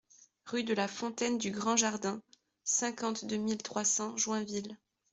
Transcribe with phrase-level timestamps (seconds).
[0.47, 2.23] Rue de la Fontaine du Grand Jardin,
[2.63, 4.75] cinquante-deux mille trois cents Joinville